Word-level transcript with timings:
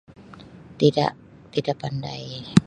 Tidak, 0.79 1.11
tidak 1.53 1.75
pandai 1.81 2.21